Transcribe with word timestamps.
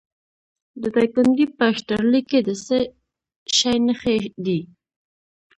د 0.81 0.83
دایکنډي 0.95 1.45
په 1.57 1.63
اشترلي 1.73 2.21
کې 2.29 2.39
د 2.47 2.49
څه 2.65 2.77
شي 3.55 3.75
نښې 3.85 4.17
دي؟ 4.45 4.59